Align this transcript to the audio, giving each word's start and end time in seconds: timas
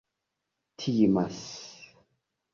timas 0.81 1.41